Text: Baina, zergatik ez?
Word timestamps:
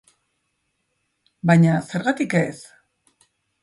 Baina, 1.51 1.77
zergatik 1.93 2.37
ez? 2.43 2.53